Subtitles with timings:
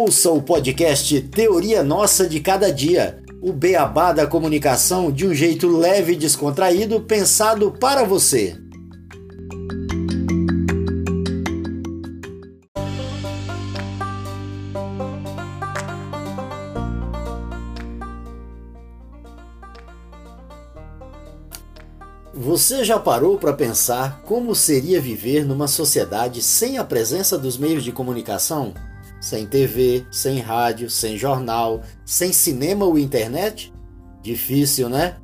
[0.00, 5.66] Ouça o podcast Teoria Nossa de Cada Dia, o beabá da comunicação de um jeito
[5.66, 8.56] leve e descontraído, pensado para você.
[22.32, 27.82] Você já parou para pensar como seria viver numa sociedade sem a presença dos meios
[27.82, 28.72] de comunicação?
[29.20, 33.72] Sem TV, sem rádio, sem jornal, sem cinema ou internet?
[34.22, 35.16] Difícil, né?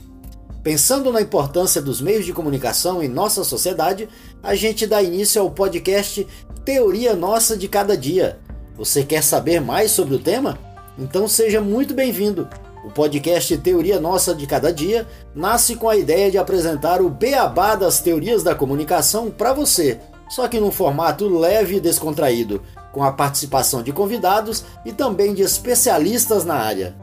[0.62, 4.08] Pensando na importância dos meios de comunicação em nossa sociedade,
[4.42, 6.26] a gente dá início ao podcast
[6.64, 8.38] Teoria Nossa de Cada Dia.
[8.76, 10.58] Você quer saber mais sobre o tema?
[10.98, 12.48] Então seja muito bem-vindo.
[12.84, 17.76] O podcast Teoria Nossa de Cada Dia nasce com a ideia de apresentar o beabá
[17.76, 22.62] das teorias da comunicação para você, só que num formato leve e descontraído,
[22.94, 26.94] com a participação de convidados e também de especialistas na área.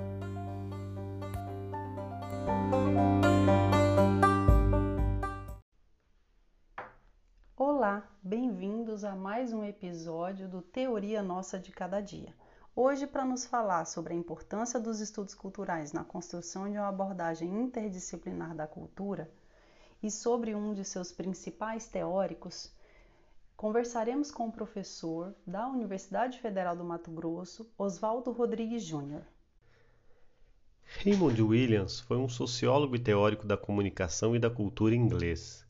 [7.58, 12.34] Olá, bem-vindos a mais um episódio do Teoria Nossa de Cada Dia.
[12.74, 17.50] Hoje, para nos falar sobre a importância dos estudos culturais na construção de uma abordagem
[17.50, 19.30] interdisciplinar da cultura
[20.02, 22.72] e sobre um de seus principais teóricos,
[23.62, 29.22] conversaremos com o professor da Universidade Federal do Mato Grosso, Oswaldo Rodrigues Júnior.
[30.84, 35.64] Raymond Williams foi um sociólogo e teórico da comunicação e da cultura inglês,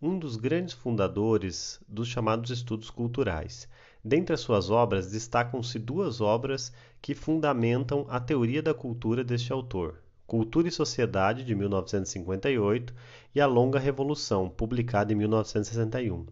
[0.00, 3.66] um dos grandes fundadores dos chamados estudos culturais.
[4.04, 10.02] Dentre as suas obras, destacam-se duas obras que fundamentam a teoria da cultura deste autor:
[10.26, 12.92] Cultura e Sociedade, de 1958,
[13.34, 16.26] e A Longa Revolução, publicada em 1961.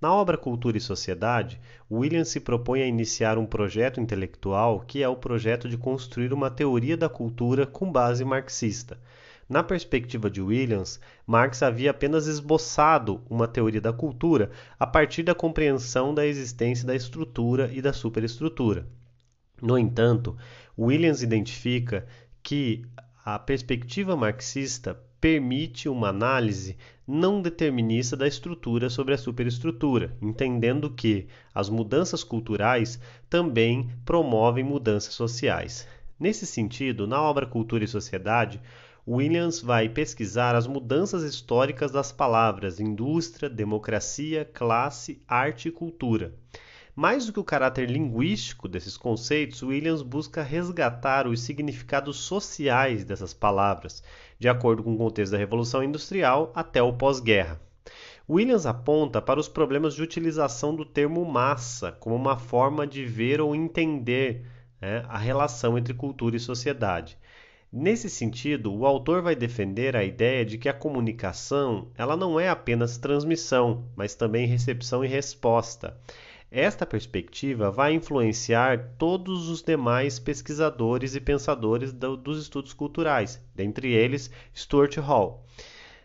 [0.00, 1.60] Na obra Cultura e Sociedade,
[1.90, 6.50] Williams se propõe a iniciar um projeto intelectual que é o projeto de construir uma
[6.50, 8.96] teoria da cultura com base marxista.
[9.48, 15.34] Na perspectiva de Williams, Marx havia apenas esboçado uma teoria da cultura a partir da
[15.34, 18.86] compreensão da existência da estrutura e da superestrutura.
[19.60, 20.36] No entanto,
[20.78, 22.06] Williams identifica
[22.40, 22.84] que
[23.24, 26.76] a perspectiva marxista permite uma análise
[27.10, 35.14] não determinista da estrutura sobre a superestrutura, entendendo que as mudanças culturais também promovem mudanças
[35.14, 35.88] sociais.
[36.20, 38.60] Nesse sentido, na obra Cultura e Sociedade,
[39.08, 46.34] Williams vai pesquisar as mudanças históricas das palavras indústria, democracia, classe, arte e cultura.
[47.00, 53.32] Mais do que o caráter linguístico desses conceitos, Williams busca resgatar os significados sociais dessas
[53.32, 54.02] palavras,
[54.36, 57.60] de acordo com o contexto da Revolução Industrial até o pós-guerra.
[58.28, 63.40] Williams aponta para os problemas de utilização do termo massa como uma forma de ver
[63.40, 64.44] ou entender
[64.80, 67.16] né, a relação entre cultura e sociedade.
[67.72, 72.48] Nesse sentido, o autor vai defender a ideia de que a comunicação ela não é
[72.48, 75.96] apenas transmissão, mas também recepção e resposta.
[76.50, 83.92] Esta perspectiva vai influenciar todos os demais pesquisadores e pensadores do, dos estudos culturais, dentre
[83.92, 85.44] eles Stuart Hall.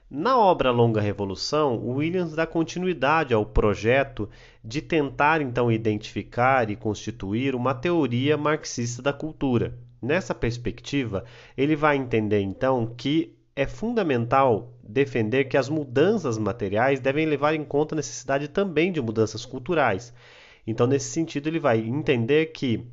[0.10, 4.30] Na obra Longa Revolução, Williams dá continuidade ao projeto
[4.64, 9.80] de tentar então identificar e constituir uma teoria marxista da cultura.
[10.02, 11.24] Nessa perspectiva,
[11.56, 17.64] ele vai entender então que é fundamental defender que as mudanças materiais devem levar em
[17.64, 20.14] conta a necessidade também de mudanças culturais.
[20.66, 22.88] Então, nesse sentido, ele vai entender que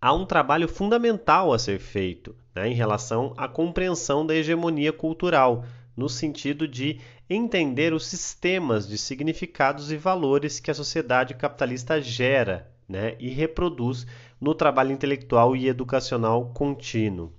[0.00, 5.64] há um trabalho fundamental a ser feito né, em relação à compreensão da hegemonia cultural,
[5.96, 12.70] no sentido de entender os sistemas de significados e valores que a sociedade capitalista gera
[12.88, 14.06] né, e reproduz
[14.40, 17.32] no trabalho intelectual e educacional contínuo.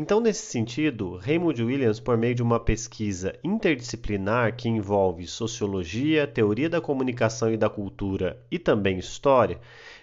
[0.00, 6.70] Então, nesse sentido, Raymond Williams, por meio de uma pesquisa interdisciplinar que envolve sociologia, teoria
[6.70, 9.58] da comunicação e da cultura e também história,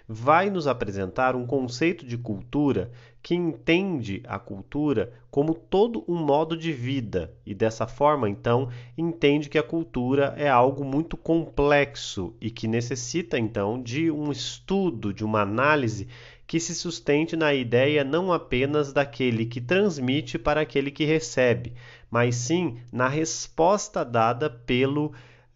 [0.05, 2.91] vai nos apresentar um conceito de cultura
[3.23, 7.33] que entende a cultura como todo um modo de vida.
[7.45, 8.67] E dessa forma, então,
[8.97, 15.13] entende que a cultura é algo muito complexo e que necessita então de um estudo,
[15.13, 16.07] de uma análise
[16.47, 21.73] que se sustente na ideia não apenas daquele que transmite para aquele que recebe,
[22.09, 25.07] mas sim na resposta dada pelo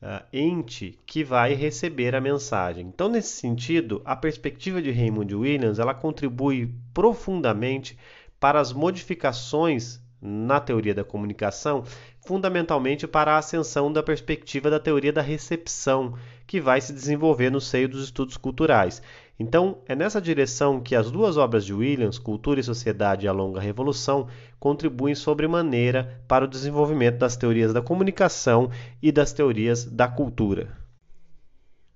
[0.01, 2.88] uh, ente que vai receber a mensagem.
[2.88, 7.97] Então, nesse sentido, a perspectiva de Raymond Williams ela contribui profundamente
[8.39, 11.83] para as modificações na teoria da comunicação,
[12.25, 17.62] fundamentalmente para a ascensão da perspectiva da teoria da recepção, que vai se desenvolver no
[17.62, 19.01] seio dos estudos culturais.
[19.39, 23.31] Então, é nessa direção que as duas obras de Williams, Cultura e Sociedade e a
[23.31, 24.27] Longa Revolução,
[24.60, 28.69] contribuem sobremaneira para o desenvolvimento das teorias da comunicação
[29.01, 30.77] e das teorias da cultura.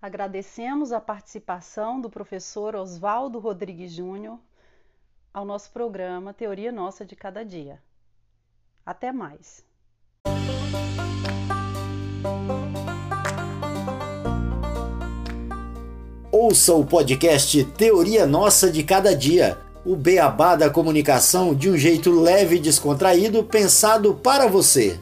[0.01, 4.39] Agradecemos a participação do professor Oswaldo Rodrigues Júnior
[5.33, 7.81] ao nosso programa Teoria Nossa de Cada Dia.
[8.85, 9.63] Até mais!
[16.31, 22.11] Ouça o podcast Teoria Nossa de Cada Dia, o beabá da comunicação de um jeito
[22.11, 24.99] leve e descontraído, pensado para você.